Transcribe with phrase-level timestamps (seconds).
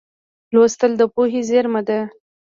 [0.53, 1.99] لوستل د پوهې زېرمه ده.